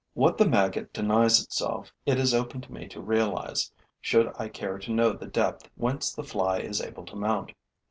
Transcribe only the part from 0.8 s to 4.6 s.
denies itself it is open to me to realize, should I